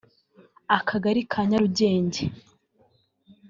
[0.77, 2.23] Akagari ka Nyarurenzi